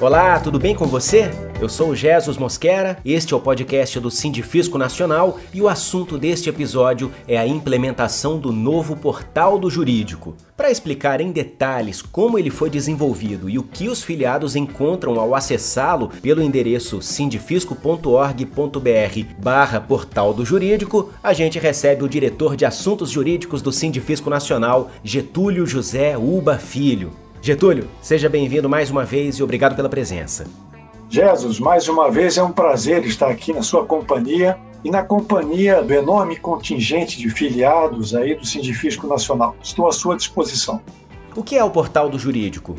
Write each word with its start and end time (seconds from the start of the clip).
Olá, 0.00 0.40
tudo 0.40 0.58
bem 0.58 0.74
com 0.74 0.86
você? 0.86 1.30
Eu 1.60 1.68
sou 1.68 1.90
o 1.90 1.94
Jesus 1.94 2.38
Mosquera, 2.38 2.96
este 3.04 3.34
é 3.34 3.36
o 3.36 3.40
podcast 3.40 4.00
do 4.00 4.10
Sindifisco 4.10 4.78
Nacional 4.78 5.38
e 5.52 5.60
o 5.60 5.68
assunto 5.68 6.16
deste 6.16 6.48
episódio 6.48 7.12
é 7.28 7.36
a 7.36 7.46
implementação 7.46 8.38
do 8.38 8.50
novo 8.50 8.96
portal 8.96 9.58
do 9.58 9.68
jurídico. 9.68 10.34
Para 10.56 10.70
explicar 10.70 11.20
em 11.20 11.30
detalhes 11.30 12.00
como 12.00 12.38
ele 12.38 12.48
foi 12.48 12.70
desenvolvido 12.70 13.50
e 13.50 13.58
o 13.58 13.62
que 13.62 13.90
os 13.90 14.02
filiados 14.02 14.56
encontram 14.56 15.20
ao 15.20 15.34
acessá-lo 15.34 16.08
pelo 16.22 16.40
endereço 16.40 17.02
sindifisco.org.br 17.02 19.34
barra 19.38 19.82
portal 19.82 20.32
do 20.32 20.46
jurídico, 20.46 21.12
a 21.22 21.34
gente 21.34 21.58
recebe 21.58 22.02
o 22.02 22.08
diretor 22.08 22.56
de 22.56 22.64
assuntos 22.64 23.10
jurídicos 23.10 23.60
do 23.60 23.70
Sindifisco 23.70 24.30
Nacional, 24.30 24.90
Getúlio 25.04 25.66
José 25.66 26.16
Uba 26.16 26.56
Filho. 26.56 27.12
Getúlio, 27.42 27.88
seja 28.02 28.28
bem-vindo 28.28 28.68
mais 28.68 28.90
uma 28.90 29.02
vez 29.02 29.36
e 29.36 29.42
obrigado 29.42 29.74
pela 29.74 29.88
presença. 29.88 30.44
Jesus, 31.08 31.58
mais 31.58 31.88
uma 31.88 32.10
vez 32.10 32.36
é 32.36 32.42
um 32.42 32.52
prazer 32.52 33.04
estar 33.06 33.28
aqui 33.28 33.50
na 33.50 33.62
sua 33.62 33.86
companhia 33.86 34.58
e 34.84 34.90
na 34.90 35.02
companhia 35.02 35.82
do 35.82 35.90
enorme 35.94 36.36
contingente 36.36 37.18
de 37.18 37.30
filiados 37.30 38.14
aí 38.14 38.34
do 38.34 38.44
Sindifisco 38.44 39.06
Nacional. 39.06 39.56
Estou 39.62 39.88
à 39.88 39.92
sua 39.92 40.16
disposição. 40.16 40.82
O 41.34 41.42
que 41.42 41.56
é 41.56 41.64
o 41.64 41.70
Portal 41.70 42.10
do 42.10 42.18
Jurídico? 42.18 42.76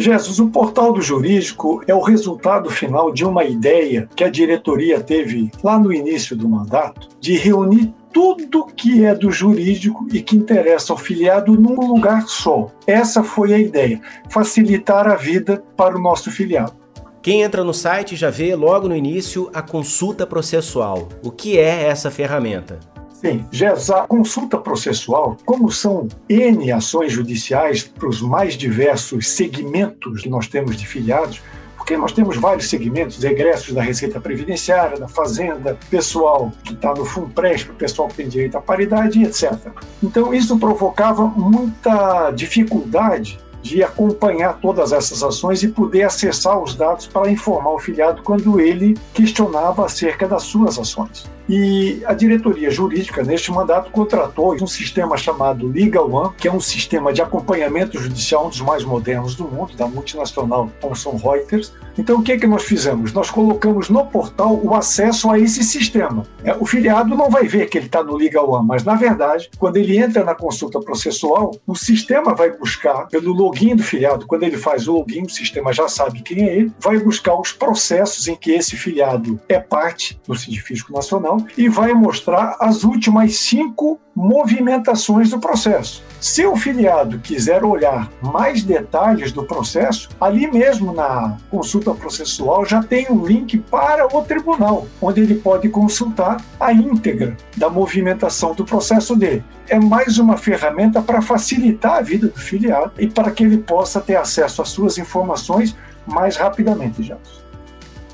Jesus, 0.00 0.38
o 0.38 0.46
Portal 0.46 0.92
do 0.92 1.02
Jurídico 1.02 1.82
é 1.88 1.92
o 1.92 2.00
resultado 2.00 2.70
final 2.70 3.12
de 3.12 3.24
uma 3.24 3.42
ideia 3.42 4.08
que 4.14 4.22
a 4.22 4.30
diretoria 4.30 5.00
teve 5.00 5.50
lá 5.60 5.76
no 5.76 5.92
início 5.92 6.36
do 6.36 6.48
mandato 6.48 7.08
de 7.20 7.36
reunir 7.36 7.92
tudo 8.12 8.66
que 8.66 9.04
é 9.04 9.12
do 9.12 9.32
jurídico 9.32 10.06
e 10.12 10.22
que 10.22 10.36
interessa 10.36 10.92
ao 10.92 10.96
filiado 10.96 11.60
num 11.60 11.74
lugar 11.74 12.28
só. 12.28 12.70
Essa 12.86 13.24
foi 13.24 13.52
a 13.52 13.58
ideia, 13.58 14.00
facilitar 14.30 15.08
a 15.08 15.16
vida 15.16 15.64
para 15.76 15.96
o 15.96 16.00
nosso 16.00 16.30
filiado. 16.30 16.76
Quem 17.20 17.42
entra 17.42 17.64
no 17.64 17.74
site 17.74 18.14
já 18.14 18.30
vê 18.30 18.54
logo 18.54 18.88
no 18.88 18.94
início 18.94 19.50
a 19.52 19.60
consulta 19.60 20.24
processual. 20.24 21.08
O 21.24 21.32
que 21.32 21.58
é 21.58 21.88
essa 21.88 22.08
ferramenta? 22.08 22.78
Sim, 23.20 23.44
Jesus, 23.50 23.90
a 23.90 24.06
consulta 24.06 24.56
processual, 24.56 25.36
como 25.44 25.72
são 25.72 26.06
N 26.28 26.70
ações 26.70 27.10
judiciais 27.12 27.82
para 27.82 28.08
os 28.08 28.22
mais 28.22 28.54
diversos 28.54 29.30
segmentos 29.30 30.22
que 30.22 30.28
nós 30.28 30.46
temos 30.46 30.76
de 30.76 30.86
filiados, 30.86 31.42
porque 31.76 31.96
nós 31.96 32.12
temos 32.12 32.36
vários 32.36 32.70
segmentos, 32.70 33.24
egressos 33.24 33.74
da 33.74 33.82
Receita 33.82 34.20
Previdenciária, 34.20 35.00
da 35.00 35.08
Fazenda, 35.08 35.76
pessoal 35.90 36.52
que 36.62 36.74
está 36.74 36.94
no 36.94 37.04
FUNPRESP, 37.04 37.72
pessoal 37.72 38.06
que 38.06 38.14
tem 38.14 38.28
direito 38.28 38.56
à 38.56 38.60
paridade, 38.60 39.20
etc. 39.20 39.52
Então, 40.00 40.32
isso 40.32 40.56
provocava 40.56 41.26
muita 41.26 42.30
dificuldade 42.30 43.40
de 43.60 43.82
acompanhar 43.82 44.60
todas 44.60 44.92
essas 44.92 45.24
ações 45.24 45.64
e 45.64 45.68
poder 45.68 46.04
acessar 46.04 46.56
os 46.62 46.76
dados 46.76 47.08
para 47.08 47.28
informar 47.28 47.72
o 47.72 47.80
filiado 47.80 48.22
quando 48.22 48.60
ele 48.60 48.96
questionava 49.12 49.84
acerca 49.84 50.28
das 50.28 50.44
suas 50.44 50.78
ações. 50.78 51.28
E 51.48 52.02
a 52.04 52.12
diretoria 52.12 52.70
jurídica, 52.70 53.22
neste 53.22 53.50
mandato, 53.50 53.90
contratou 53.90 54.54
um 54.54 54.66
sistema 54.66 55.16
chamado 55.16 55.66
Legal 55.66 56.10
One, 56.10 56.34
que 56.36 56.46
é 56.46 56.52
um 56.52 56.60
sistema 56.60 57.10
de 57.12 57.22
acompanhamento 57.22 57.98
judicial, 57.98 58.46
um 58.46 58.48
dos 58.50 58.60
mais 58.60 58.84
modernos 58.84 59.34
do 59.34 59.44
mundo, 59.44 59.74
da 59.74 59.86
multinacional 59.86 60.70
Thomson 60.80 61.16
Reuters. 61.16 61.72
Então, 61.96 62.18
o 62.18 62.22
que, 62.22 62.32
é 62.32 62.38
que 62.38 62.46
nós 62.46 62.64
fizemos? 62.64 63.12
Nós 63.12 63.30
colocamos 63.30 63.88
no 63.88 64.04
portal 64.06 64.60
o 64.62 64.74
acesso 64.74 65.30
a 65.30 65.38
esse 65.38 65.64
sistema. 65.64 66.24
É, 66.44 66.54
o 66.54 66.66
filiado 66.66 67.16
não 67.16 67.30
vai 67.30 67.48
ver 67.48 67.68
que 67.68 67.78
ele 67.78 67.86
está 67.86 68.02
no 68.02 68.16
Legal 68.16 68.50
One, 68.50 68.66
mas, 68.66 68.84
na 68.84 68.94
verdade, 68.94 69.50
quando 69.58 69.78
ele 69.78 69.98
entra 69.98 70.22
na 70.22 70.34
consulta 70.34 70.78
processual, 70.80 71.56
o 71.66 71.74
sistema 71.74 72.34
vai 72.34 72.50
buscar, 72.50 73.08
pelo 73.08 73.32
login 73.32 73.74
do 73.74 73.82
filiado, 73.82 74.26
quando 74.26 74.42
ele 74.42 74.56
faz 74.56 74.86
o 74.86 74.92
login, 74.92 75.22
o 75.22 75.30
sistema 75.30 75.72
já 75.72 75.88
sabe 75.88 76.22
quem 76.22 76.44
é 76.44 76.56
ele, 76.56 76.72
vai 76.78 76.98
buscar 76.98 77.34
os 77.34 77.52
processos 77.52 78.28
em 78.28 78.36
que 78.36 78.52
esse 78.52 78.76
filiado 78.76 79.40
é 79.48 79.58
parte 79.58 80.20
do 80.26 80.34
Sindifisco 80.34 80.92
Nacional 80.92 81.37
e 81.56 81.68
vai 81.68 81.92
mostrar 81.92 82.56
as 82.60 82.84
últimas 82.84 83.36
cinco 83.36 83.98
movimentações 84.14 85.30
do 85.30 85.38
processo. 85.38 86.02
Se 86.20 86.44
o 86.44 86.56
filiado 86.56 87.20
quiser 87.20 87.64
olhar 87.64 88.10
mais 88.20 88.64
detalhes 88.64 89.30
do 89.30 89.44
processo, 89.44 90.08
ali 90.20 90.50
mesmo 90.50 90.92
na 90.92 91.36
consulta 91.48 91.94
processual 91.94 92.64
já 92.64 92.82
tem 92.82 93.06
um 93.08 93.24
link 93.24 93.58
para 93.58 94.06
o 94.06 94.22
tribunal, 94.22 94.88
onde 95.00 95.20
ele 95.20 95.36
pode 95.36 95.68
consultar 95.68 96.42
a 96.58 96.72
íntegra 96.72 97.36
da 97.56 97.70
movimentação 97.70 98.52
do 98.54 98.64
processo 98.64 99.14
dele. 99.14 99.44
É 99.68 99.78
mais 99.78 100.18
uma 100.18 100.36
ferramenta 100.36 101.00
para 101.00 101.22
facilitar 101.22 101.98
a 101.98 102.02
vida 102.02 102.26
do 102.26 102.38
filiado 102.40 102.92
e 102.98 103.06
para 103.06 103.30
que 103.30 103.44
ele 103.44 103.58
possa 103.58 104.00
ter 104.00 104.16
acesso 104.16 104.60
às 104.60 104.70
suas 104.70 104.98
informações 104.98 105.76
mais 106.04 106.36
rapidamente, 106.36 107.02
já. 107.02 107.16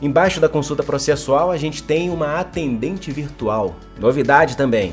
Embaixo 0.04 0.38
da 0.38 0.50
consulta 0.50 0.82
processual, 0.82 1.50
a 1.50 1.56
gente 1.56 1.82
tem 1.82 2.10
uma 2.10 2.38
atendente 2.38 3.10
virtual. 3.10 3.74
Novidade 3.98 4.54
também. 4.54 4.92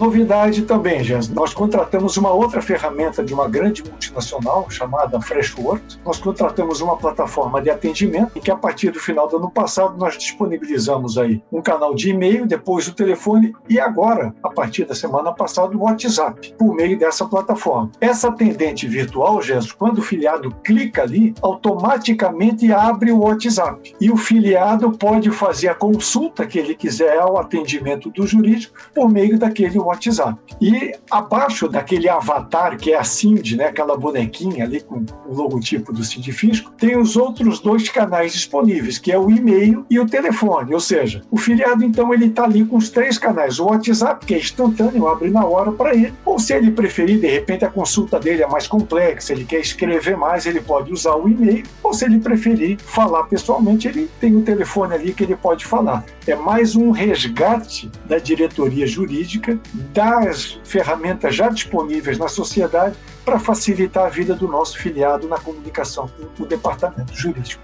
Novidade 0.00 0.62
também, 0.62 1.04
Jens, 1.04 1.28
nós 1.28 1.52
contratamos 1.52 2.16
uma 2.16 2.30
outra 2.30 2.62
ferramenta 2.62 3.22
de 3.22 3.34
uma 3.34 3.46
grande 3.46 3.84
multinacional 3.84 4.64
chamada 4.70 5.20
Freshworks. 5.20 6.00
Nós 6.02 6.18
contratamos 6.18 6.80
uma 6.80 6.96
plataforma 6.96 7.60
de 7.60 7.68
atendimento 7.68 8.32
em 8.34 8.40
que 8.40 8.50
a 8.50 8.56
partir 8.56 8.92
do 8.92 8.98
final 8.98 9.28
do 9.28 9.36
ano 9.36 9.50
passado 9.50 9.98
nós 9.98 10.16
disponibilizamos 10.16 11.18
aí 11.18 11.42
um 11.52 11.60
canal 11.60 11.94
de 11.94 12.08
e-mail, 12.08 12.46
depois 12.46 12.88
o 12.88 12.94
telefone 12.94 13.54
e 13.68 13.78
agora, 13.78 14.34
a 14.42 14.48
partir 14.48 14.86
da 14.86 14.94
semana 14.94 15.34
passada, 15.34 15.76
o 15.76 15.82
WhatsApp, 15.82 16.54
por 16.58 16.74
meio 16.74 16.98
dessa 16.98 17.26
plataforma. 17.26 17.90
Essa 18.00 18.28
atendente 18.28 18.88
virtual, 18.88 19.42
Jens, 19.42 19.70
quando 19.70 19.98
o 19.98 20.02
filiado 20.02 20.50
clica 20.64 21.02
ali, 21.02 21.34
automaticamente 21.42 22.72
abre 22.72 23.12
o 23.12 23.18
WhatsApp 23.18 23.94
e 24.00 24.10
o 24.10 24.16
filiado 24.16 24.92
pode 24.92 25.30
fazer 25.30 25.68
a 25.68 25.74
consulta 25.74 26.46
que 26.46 26.58
ele 26.58 26.74
quiser 26.74 27.18
ao 27.18 27.36
atendimento 27.36 28.08
do 28.08 28.26
jurídico 28.26 28.74
por 28.94 29.06
meio 29.06 29.38
daquele 29.38 29.78
WhatsApp. 29.78 29.89
E 30.60 30.92
abaixo 31.10 31.68
daquele 31.68 32.08
avatar 32.08 32.76
que 32.76 32.92
é 32.92 32.98
a 32.98 33.04
Cindy, 33.04 33.56
né, 33.56 33.66
aquela 33.66 33.96
bonequinha 33.96 34.64
ali 34.64 34.80
com 34.80 35.04
o 35.26 35.34
logotipo 35.34 35.92
do 35.92 36.04
Cindy 36.04 36.32
Fisco, 36.32 36.72
tem 36.72 36.96
os 36.96 37.16
outros 37.16 37.60
dois 37.60 37.88
canais 37.88 38.32
disponíveis, 38.32 38.98
que 38.98 39.12
é 39.12 39.18
o 39.18 39.30
e-mail 39.30 39.84
e 39.90 39.98
o 39.98 40.06
telefone. 40.06 40.72
Ou 40.74 40.80
seja, 40.80 41.22
o 41.30 41.36
filiado 41.36 41.84
então 41.84 42.12
ele 42.12 42.26
está 42.26 42.44
ali 42.44 42.64
com 42.64 42.76
os 42.76 42.90
três 42.90 43.18
canais: 43.18 43.58
o 43.58 43.66
WhatsApp 43.66 44.24
que 44.24 44.34
é 44.34 44.38
instantâneo, 44.38 45.08
abre 45.08 45.30
na 45.30 45.44
hora 45.44 45.72
para 45.72 45.94
ele, 45.94 46.12
ou 46.24 46.38
se 46.38 46.54
ele 46.54 46.70
preferir, 46.70 47.20
de 47.20 47.26
repente 47.26 47.64
a 47.64 47.70
consulta 47.70 48.18
dele 48.18 48.42
é 48.42 48.46
mais 48.46 48.66
complexa, 48.66 49.32
ele 49.32 49.44
quer 49.44 49.60
escrever 49.60 50.16
mais, 50.16 50.46
ele 50.46 50.60
pode 50.60 50.92
usar 50.92 51.14
o 51.14 51.28
e-mail, 51.28 51.64
ou 51.82 51.92
se 51.92 52.04
ele 52.04 52.18
preferir 52.18 52.78
falar 52.78 53.24
pessoalmente, 53.24 53.88
ele 53.88 54.08
tem 54.20 54.36
o 54.36 54.42
telefone 54.42 54.94
ali 54.94 55.12
que 55.12 55.24
ele 55.24 55.36
pode 55.36 55.64
falar. 55.64 56.04
É 56.26 56.34
mais 56.34 56.76
um 56.76 56.90
resgate 56.90 57.90
da 58.06 58.18
diretoria 58.18 58.86
jurídica 58.86 59.58
das 59.92 60.60
ferramentas 60.64 61.34
já 61.34 61.48
disponíveis 61.48 62.18
na 62.18 62.28
sociedade 62.28 62.96
para 63.24 63.38
facilitar 63.38 64.06
a 64.06 64.08
vida 64.08 64.34
do 64.34 64.48
nosso 64.48 64.78
filiado 64.78 65.28
na 65.28 65.38
comunicação 65.38 66.10
com 66.36 66.44
o 66.44 66.46
departamento 66.46 67.14
jurídico. 67.14 67.62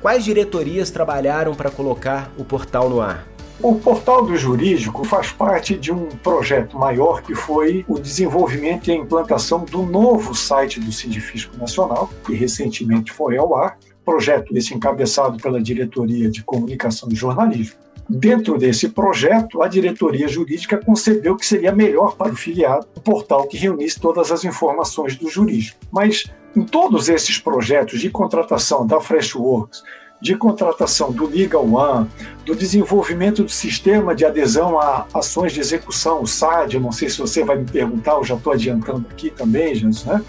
Quais 0.00 0.24
diretorias 0.24 0.90
trabalharam 0.90 1.54
para 1.54 1.70
colocar 1.70 2.30
o 2.36 2.44
portal 2.44 2.90
no 2.90 3.00
ar? 3.00 3.26
O 3.62 3.76
portal 3.76 4.26
do 4.26 4.36
jurídico 4.36 5.04
faz 5.04 5.30
parte 5.30 5.76
de 5.76 5.92
um 5.92 6.08
projeto 6.08 6.76
maior 6.76 7.22
que 7.22 7.34
foi 7.34 7.84
o 7.88 7.98
desenvolvimento 7.98 8.88
e 8.88 8.92
a 8.92 8.96
implantação 8.96 9.64
do 9.64 9.82
novo 9.82 10.34
site 10.34 10.80
do 10.80 10.92
Sindifisco 10.92 11.56
Nacional, 11.56 12.10
que 12.26 12.34
recentemente 12.34 13.12
foi 13.12 13.36
ao 13.38 13.56
ar, 13.56 13.78
projeto 14.04 14.54
esse 14.56 14.74
encabeçado 14.74 15.38
pela 15.38 15.62
Diretoria 15.62 16.28
de 16.28 16.42
Comunicação 16.42 17.08
e 17.10 17.14
Jornalismo. 17.14 17.83
Dentro 18.08 18.58
desse 18.58 18.90
projeto, 18.90 19.62
a 19.62 19.68
diretoria 19.68 20.28
jurídica 20.28 20.76
concebeu 20.78 21.36
que 21.36 21.46
seria 21.46 21.72
melhor 21.72 22.16
para 22.16 22.32
o 22.32 22.36
filiado 22.36 22.86
um 22.96 23.00
portal 23.00 23.46
que 23.46 23.56
reunisse 23.56 23.98
todas 23.98 24.30
as 24.30 24.44
informações 24.44 25.16
do 25.16 25.28
jurídico. 25.28 25.78
Mas 25.90 26.24
em 26.54 26.62
todos 26.62 27.08
esses 27.08 27.38
projetos 27.38 28.00
de 28.00 28.10
contratação 28.10 28.86
da 28.86 29.00
Freshworks, 29.00 29.82
de 30.20 30.36
contratação 30.36 31.10
do 31.12 31.26
Legal 31.26 31.66
One, 31.66 32.08
do 32.46 32.54
desenvolvimento 32.54 33.42
do 33.42 33.50
sistema 33.50 34.14
de 34.14 34.24
adesão 34.24 34.78
a 34.78 35.06
ações 35.12 35.52
de 35.52 35.60
execução, 35.60 36.22
o 36.22 36.26
SAD, 36.26 36.78
não 36.78 36.92
sei 36.92 37.10
se 37.10 37.18
você 37.18 37.44
vai 37.44 37.56
me 37.56 37.70
perguntar, 37.70 38.12
eu 38.12 38.24
já 38.24 38.34
estou 38.34 38.52
adiantando 38.52 39.06
aqui 39.10 39.30
também, 39.30 39.74
gente, 39.74 40.06
né? 40.06 40.22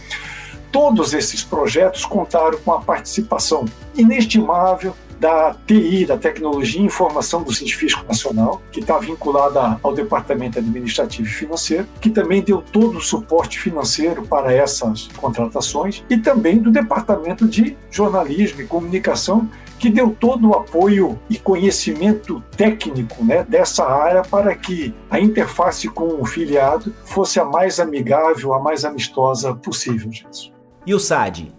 Todos 0.71 1.13
esses 1.13 1.43
projetos 1.43 2.05
contaram 2.05 2.57
com 2.59 2.71
a 2.71 2.81
participação 2.81 3.65
inestimável 3.95 4.95
da 5.19 5.55
TI, 5.65 6.05
da 6.05 6.17
Tecnologia 6.17 6.81
e 6.81 6.85
Informação 6.85 7.43
do 7.43 7.53
Científico 7.53 8.05
Nacional, 8.07 8.61
que 8.71 8.79
está 8.79 8.97
vinculada 8.99 9.79
ao 9.81 9.93
Departamento 9.93 10.59
Administrativo 10.59 11.27
e 11.27 11.31
Financeiro, 11.31 11.87
que 12.01 12.09
também 12.09 12.41
deu 12.41 12.61
todo 12.61 12.97
o 12.97 13.01
suporte 13.01 13.59
financeiro 13.59 14.23
para 14.23 14.53
essas 14.53 15.07
contratações, 15.17 16.03
e 16.09 16.17
também 16.17 16.59
do 16.59 16.71
Departamento 16.71 17.47
de 17.47 17.77
Jornalismo 17.89 18.61
e 18.61 18.67
Comunicação, 18.67 19.49
que 19.79 19.89
deu 19.89 20.15
todo 20.17 20.49
o 20.49 20.53
apoio 20.53 21.19
e 21.29 21.37
conhecimento 21.37 22.41
técnico 22.55 23.23
né, 23.23 23.43
dessa 23.43 23.85
área 23.85 24.21
para 24.21 24.55
que 24.55 24.93
a 25.09 25.19
interface 25.19 25.87
com 25.89 26.21
o 26.21 26.25
filiado 26.25 26.93
fosse 27.03 27.39
a 27.39 27.45
mais 27.45 27.79
amigável, 27.79 28.53
a 28.53 28.59
mais 28.59 28.85
amistosa 28.85 29.53
possível. 29.53 30.09
E 30.85 30.93
o 30.93 30.99
SAD? 30.99 31.51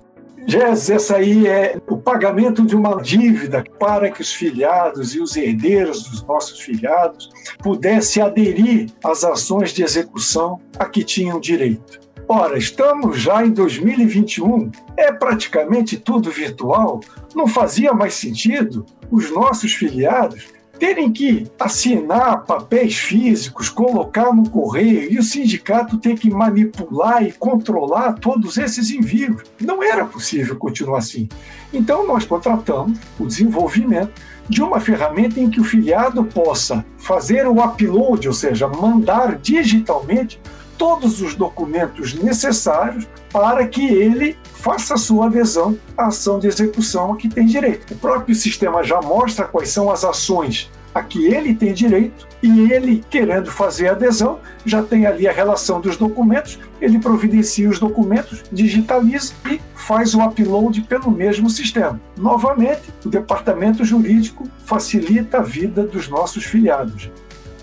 Jess, 0.46 0.88
essa 0.88 1.17
aí 1.17 1.49
é 1.49 1.81
o 1.88 1.96
pagamento 1.96 2.64
de 2.64 2.76
uma 2.76 3.02
dívida 3.02 3.64
para 3.81 4.08
que 4.08 4.20
os 4.20 4.32
filiados 4.32 5.17
e 5.17 5.20
os 5.20 5.37
herdeiros 5.37 6.05
dos 6.05 6.23
nossos 6.23 6.61
filiados 6.61 7.28
pudessem 7.58 8.23
aderir 8.23 8.88
às 9.02 9.25
ações 9.25 9.73
de 9.73 9.82
execução 9.82 10.61
a 10.78 10.84
que 10.84 11.02
tinham 11.02 11.40
direito. 11.40 11.99
Ora, 12.28 12.56
estamos 12.56 13.20
já 13.20 13.44
em 13.44 13.50
2021, 13.50 14.70
é 14.96 15.12
praticamente 15.12 15.96
tudo 15.96 16.31
virtual, 16.31 17.00
não 17.34 17.49
fazia 17.49 17.93
mais 17.93 18.14
sentido 18.14 18.87
os 19.11 19.32
nossos 19.32 19.75
filiados 19.75 20.56
terem 20.78 21.12
que 21.12 21.46
assinar 21.58 22.44
papéis 22.44 22.96
físicos, 22.96 23.69
colocar 23.69 24.32
no 24.32 24.49
correio 24.49 25.12
e 25.12 25.19
o 25.19 25.23
sindicato 25.23 25.99
ter 25.99 26.19
que 26.19 26.31
manipular 26.31 27.23
e 27.23 27.32
controlar 27.32 28.14
todos 28.14 28.56
esses 28.56 28.90
envios. 28.90 29.43
Não 29.61 29.82
era 29.82 30.05
possível 30.05 30.56
continuar 30.56 30.99
assim. 30.99 31.28
Então, 31.73 32.06
nós 32.06 32.25
contratamos 32.25 32.99
o 33.19 33.26
desenvolvimento 33.26 34.12
de 34.49 34.62
uma 34.62 34.81
ferramenta 34.81 35.40
em 35.40 35.50
que 35.50 35.61
o 35.61 35.64
filiado 35.64 36.25
possa 36.25 36.84
fazer 36.99 37.46
o 37.46 37.64
upload, 37.64 38.29
ou 38.29 38.34
seja, 38.34 38.69
mandar 38.69 39.37
digitalmente 39.37 40.40
todos 40.78 41.20
os 41.20 41.34
documentos 41.34 42.14
necessários 42.14 43.06
para 43.32 43.67
que 43.67 43.84
ele 43.87 44.37
faça 44.44 44.96
sua 44.96 45.26
adesão 45.26 45.78
à 45.96 46.06
ação 46.06 46.38
de 46.38 46.46
execução 46.46 47.12
a 47.12 47.17
que 47.17 47.28
tem 47.28 47.46
direito. 47.46 47.94
O 47.94 47.99
próprio 47.99 48.34
sistema 48.34 48.82
já 48.82 49.00
mostra 49.00 49.46
quais 49.46 49.70
são 49.70 49.90
as 49.90 50.05
ações 50.05 50.70
a 50.96 51.02
que 51.02 51.26
ele 51.26 51.55
tem 51.55 51.75
direito 51.75 52.26
e 52.43 52.73
ele, 52.73 53.05
querendo 53.11 53.50
fazer 53.50 53.88
adesão, 53.88 54.40
já 54.64 54.82
tem 54.82 55.05
ali 55.05 55.28
a 55.28 55.32
relação 55.32 55.78
dos 55.78 55.99
documentos, 55.99 56.58
ele 56.81 56.99
providencia 56.99 57.69
os 57.69 57.79
documentos, 57.79 58.43
digitaliza 58.50 59.34
e 59.50 59.61
faz 59.75 60.14
o 60.14 60.25
upload 60.25 60.81
pelo 60.82 61.11
mesmo 61.11 61.50
sistema. 61.50 62.00
Novamente, 62.17 62.84
o 63.05 63.11
departamento 63.11 63.84
jurídico 63.84 64.49
facilita 64.64 65.38
a 65.38 65.43
vida 65.43 65.82
dos 65.82 66.08
nossos 66.08 66.44
filiados. 66.44 67.11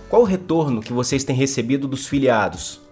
Qual 0.07 0.21
o 0.21 0.25
retorno 0.25 0.79
que 0.79 0.93
vocês 0.93 1.23
têm 1.23 1.35
recebido 1.35 1.87
dos 1.87 2.05
filiados? 2.05 2.83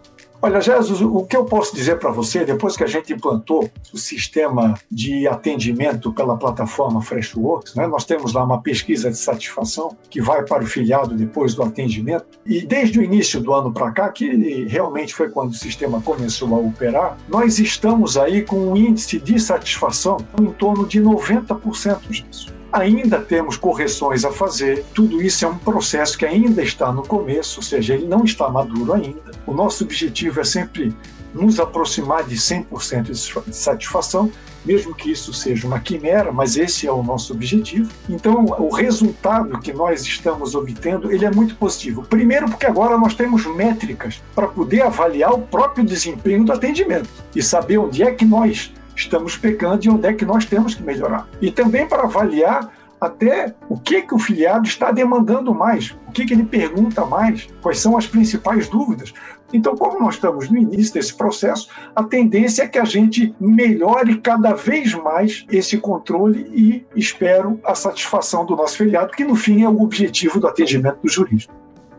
Olha, 0.43 0.59
Jesus, 0.59 1.01
o 1.01 1.23
que 1.23 1.37
eu 1.37 1.45
posso 1.45 1.75
dizer 1.75 1.99
para 1.99 2.09
você, 2.09 2.43
depois 2.43 2.75
que 2.75 2.83
a 2.83 2.87
gente 2.87 3.13
implantou 3.13 3.69
o 3.93 3.97
sistema 3.97 4.73
de 4.89 5.27
atendimento 5.27 6.11
pela 6.11 6.35
plataforma 6.35 6.99
Freshworks, 6.99 7.75
né, 7.75 7.85
nós 7.85 8.05
temos 8.05 8.33
lá 8.33 8.43
uma 8.43 8.59
pesquisa 8.59 9.11
de 9.11 9.17
satisfação 9.17 9.95
que 10.09 10.19
vai 10.19 10.43
para 10.43 10.63
o 10.63 10.65
filiado 10.65 11.15
depois 11.15 11.53
do 11.53 11.61
atendimento, 11.61 12.25
e 12.43 12.61
desde 12.65 12.97
o 12.97 13.03
início 13.03 13.39
do 13.39 13.53
ano 13.53 13.71
para 13.71 13.91
cá, 13.91 14.09
que 14.09 14.65
realmente 14.65 15.13
foi 15.13 15.29
quando 15.29 15.51
o 15.51 15.55
sistema 15.55 16.01
começou 16.01 16.55
a 16.55 16.57
operar, 16.57 17.17
nós 17.29 17.59
estamos 17.59 18.17
aí 18.17 18.41
com 18.41 18.57
um 18.57 18.75
índice 18.75 19.19
de 19.19 19.39
satisfação 19.39 20.17
em 20.41 20.47
torno 20.47 20.87
de 20.87 20.99
90% 20.99 21.99
disso. 22.09 22.60
Ainda 22.71 23.19
temos 23.19 23.57
correções 23.57 24.23
a 24.23 24.31
fazer, 24.31 24.85
tudo 24.93 25.21
isso 25.21 25.43
é 25.43 25.47
um 25.47 25.57
processo 25.57 26.17
que 26.17 26.25
ainda 26.25 26.63
está 26.63 26.91
no 26.91 27.03
começo, 27.03 27.59
ou 27.59 27.63
seja, 27.63 27.93
ele 27.93 28.07
não 28.07 28.23
está 28.23 28.49
maduro 28.49 28.93
ainda. 28.93 29.31
O 29.45 29.53
nosso 29.53 29.83
objetivo 29.83 30.39
é 30.39 30.43
sempre 30.43 30.95
nos 31.33 31.59
aproximar 31.59 32.23
de 32.23 32.35
100% 32.35 33.45
de 33.45 33.55
satisfação, 33.55 34.31
mesmo 34.65 34.93
que 34.93 35.11
isso 35.11 35.33
seja 35.33 35.65
uma 35.67 35.79
quimera, 35.79 36.31
mas 36.31 36.55
esse 36.55 36.85
é 36.85 36.91
o 36.91 37.01
nosso 37.01 37.33
objetivo. 37.33 37.91
Então, 38.09 38.45
o 38.45 38.69
resultado 38.69 39.59
que 39.59 39.73
nós 39.73 40.03
estamos 40.03 40.55
obtendo, 40.55 41.11
ele 41.11 41.25
é 41.25 41.31
muito 41.31 41.55
positivo. 41.55 42.03
Primeiro 42.03 42.47
porque 42.47 42.65
agora 42.65 42.97
nós 42.97 43.13
temos 43.13 43.45
métricas 43.45 44.21
para 44.35 44.47
poder 44.47 44.81
avaliar 44.81 45.33
o 45.33 45.41
próprio 45.41 45.83
desempenho 45.83 46.43
do 46.43 46.53
atendimento 46.53 47.09
e 47.35 47.41
saber 47.41 47.79
onde 47.79 48.03
é 48.03 48.11
que 48.11 48.25
nós 48.25 48.71
estamos 48.95 49.37
pecando 49.37 49.85
e 49.85 49.89
onde 49.89 50.07
é 50.07 50.13
que 50.13 50.25
nós 50.25 50.45
temos 50.45 50.75
que 50.75 50.83
melhorar. 50.83 51.27
E 51.41 51.51
também 51.51 51.87
para 51.87 52.03
avaliar 52.03 52.71
até 53.01 53.55
o 53.67 53.79
que, 53.79 54.03
que 54.03 54.13
o 54.13 54.19
filiado 54.19 54.67
está 54.67 54.91
demandando 54.91 55.55
mais, 55.55 55.97
o 56.07 56.11
que, 56.11 56.23
que 56.23 56.33
ele 56.33 56.45
pergunta 56.45 57.03
mais, 57.03 57.47
quais 57.59 57.79
são 57.79 57.97
as 57.97 58.05
principais 58.05 58.69
dúvidas. 58.69 59.11
Então, 59.51 59.75
como 59.75 59.99
nós 59.99 60.15
estamos 60.15 60.49
no 60.49 60.57
início 60.57 60.93
desse 60.93 61.13
processo, 61.13 61.67
a 61.95 62.03
tendência 62.03 62.63
é 62.63 62.67
que 62.67 62.77
a 62.77 62.85
gente 62.85 63.35
melhore 63.39 64.17
cada 64.19 64.53
vez 64.53 64.93
mais 64.93 65.45
esse 65.51 65.77
controle 65.77 66.47
e 66.53 66.85
espero 66.95 67.59
a 67.65 67.73
satisfação 67.73 68.45
do 68.45 68.55
nosso 68.55 68.77
filiado, 68.77 69.11
que 69.11 69.23
no 69.25 69.35
fim 69.35 69.63
é 69.63 69.67
o 69.67 69.81
objetivo 69.81 70.39
do 70.39 70.47
atendimento 70.47 70.99
do 71.01 71.09
jurídico. 71.09 71.53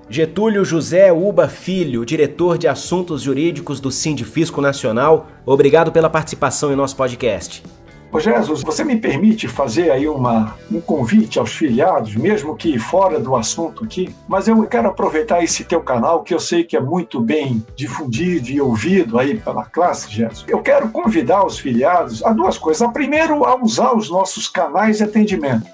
Getúlio 0.09 0.65
José 0.65 1.13
Uba 1.13 1.49
Filho, 1.49 2.05
diretor 2.05 2.59
de 2.59 2.69
Assuntos 2.69 3.23
Jurídicos 3.23 3.81
do 3.81 3.91
Sindifisco 3.91 4.61
Nacional, 4.61 5.29
obrigado 5.47 5.91
pela 5.91 6.11
participação 6.11 6.73
em 6.73 6.77
nosso 6.77 6.97
podcast. 6.97 7.63
Ô 8.13 8.21
Jesus, 8.21 8.63
você 8.63 8.85
me 8.85 8.97
permite 8.99 9.49
fazer 9.49 9.91
aí 9.91 10.07
uma, 10.07 10.55
um 10.71 10.83
convite 10.83 11.39
aos 11.39 11.53
filiados, 11.53 12.15
mesmo 12.15 12.55
que 12.55 12.79
fora 12.79 13.19
do 13.19 13.35
assunto 13.35 13.85
aqui, 13.85 14.15
mas 14.29 14.47
eu 14.47 14.63
quero 14.67 14.89
aproveitar 14.89 15.43
esse 15.43 15.65
teu 15.65 15.81
canal, 15.81 16.23
que 16.23 16.35
eu 16.35 16.39
sei 16.39 16.63
que 16.63 16.77
é 16.77 16.81
muito 16.81 17.19
bem 17.19 17.65
difundido 17.75 18.51
e 18.51 18.61
ouvido 18.61 19.19
aí 19.19 19.41
pela 19.41 19.65
classe, 19.65 20.11
Jesus. 20.11 20.45
Eu 20.47 20.61
quero 20.61 20.91
convidar 20.91 21.43
os 21.47 21.59
filiados 21.59 22.23
a 22.23 22.35
duas 22.35 22.59
coisas. 22.59 22.83
A 22.83 22.89
primeiro, 22.89 23.47
a 23.47 23.57
usar 23.57 23.97
os 23.97 24.11
nossos 24.11 24.47
canais 24.47 24.99
de 24.99 25.05
atendimento. 25.05 25.65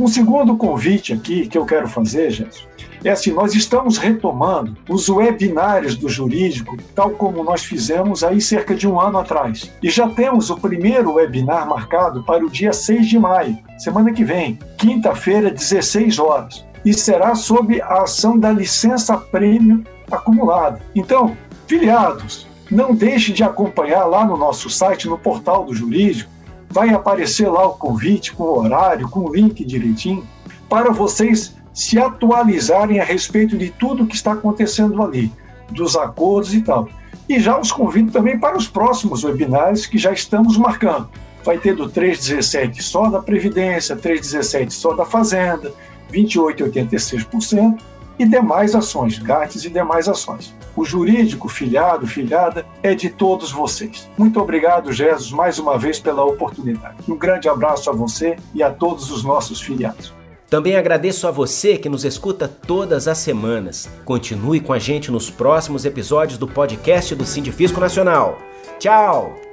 Um 0.00 0.08
segundo 0.08 0.56
convite 0.56 1.12
aqui 1.12 1.46
que 1.46 1.58
eu 1.58 1.66
quero 1.66 1.86
fazer, 1.86 2.30
Jesus, 2.30 2.66
é 3.04 3.10
assim, 3.10 3.32
nós 3.32 3.54
estamos 3.54 3.98
retomando 3.98 4.74
os 4.88 5.10
webinários 5.10 5.94
do 5.94 6.08
jurídico, 6.08 6.74
tal 6.94 7.10
como 7.10 7.44
nós 7.44 7.62
fizemos 7.62 8.24
aí 8.24 8.40
cerca 8.40 8.74
de 8.74 8.88
um 8.88 8.98
ano 8.98 9.18
atrás. 9.18 9.70
E 9.82 9.90
já 9.90 10.08
temos 10.08 10.48
o 10.48 10.56
primeiro 10.56 11.12
webinar 11.12 11.68
marcado 11.68 12.22
para 12.22 12.42
o 12.42 12.48
dia 12.48 12.72
6 12.72 13.10
de 13.10 13.18
maio, 13.18 13.58
semana 13.76 14.10
que 14.10 14.24
vem, 14.24 14.58
quinta-feira, 14.78 15.50
16 15.50 16.18
horas. 16.18 16.64
E 16.82 16.94
será 16.94 17.34
sob 17.34 17.78
a 17.82 18.04
ação 18.04 18.38
da 18.38 18.50
licença 18.50 19.18
prêmio 19.18 19.84
acumulada. 20.10 20.80
Então, 20.94 21.36
filiados, 21.66 22.48
não 22.70 22.94
deixe 22.94 23.34
de 23.34 23.44
acompanhar 23.44 24.06
lá 24.06 24.24
no 24.24 24.38
nosso 24.38 24.70
site, 24.70 25.06
no 25.06 25.18
portal 25.18 25.62
do 25.64 25.74
jurídico, 25.74 26.30
vai 26.70 26.90
aparecer 26.90 27.48
lá 27.50 27.66
o 27.66 27.74
convite 27.74 28.32
com 28.32 28.44
o 28.44 28.58
horário, 28.60 29.08
com 29.08 29.20
o 29.20 29.34
link 29.34 29.64
direitinho, 29.64 30.26
para 30.68 30.92
vocês 30.92 31.56
se 31.74 31.98
atualizarem 31.98 33.00
a 33.00 33.04
respeito 33.04 33.58
de 33.58 33.70
tudo 33.70 34.06
que 34.06 34.14
está 34.14 34.32
acontecendo 34.32 35.02
ali, 35.02 35.32
dos 35.70 35.96
acordos 35.96 36.54
e 36.54 36.62
tal. 36.62 36.88
E 37.28 37.40
já 37.40 37.58
os 37.58 37.72
convido 37.72 38.12
também 38.12 38.38
para 38.38 38.56
os 38.56 38.68
próximos 38.68 39.24
webinários 39.24 39.86
que 39.86 39.98
já 39.98 40.12
estamos 40.12 40.56
marcando. 40.56 41.08
Vai 41.44 41.58
ter 41.58 41.74
do 41.74 41.88
317 41.88 42.82
só 42.82 43.08
da 43.08 43.20
Previdência, 43.20 43.96
317 43.96 44.72
só 44.72 44.94
da 44.94 45.04
Fazenda, 45.04 45.72
28,86% 46.12 47.78
e 48.20 48.26
demais 48.26 48.74
ações, 48.74 49.18
GATs 49.18 49.64
e 49.64 49.70
demais 49.70 50.06
ações. 50.06 50.54
O 50.76 50.84
jurídico, 50.84 51.48
filiado, 51.48 52.06
filhada, 52.06 52.66
é 52.82 52.94
de 52.94 53.08
todos 53.08 53.50
vocês. 53.50 54.10
Muito 54.18 54.38
obrigado, 54.38 54.92
Jesus, 54.92 55.30
mais 55.30 55.58
uma 55.58 55.78
vez 55.78 55.98
pela 55.98 56.22
oportunidade. 56.22 56.96
Um 57.08 57.16
grande 57.16 57.48
abraço 57.48 57.88
a 57.88 57.94
você 57.94 58.36
e 58.54 58.62
a 58.62 58.70
todos 58.70 59.10
os 59.10 59.24
nossos 59.24 59.62
filiados. 59.62 60.12
Também 60.50 60.76
agradeço 60.76 61.26
a 61.26 61.30
você 61.30 61.78
que 61.78 61.88
nos 61.88 62.04
escuta 62.04 62.46
todas 62.46 63.08
as 63.08 63.16
semanas. 63.16 63.88
Continue 64.04 64.60
com 64.60 64.74
a 64.74 64.78
gente 64.78 65.10
nos 65.10 65.30
próximos 65.30 65.86
episódios 65.86 66.38
do 66.38 66.46
podcast 66.46 67.14
do 67.14 67.24
Sindifisco 67.24 67.80
Nacional. 67.80 68.38
Tchau! 68.78 69.49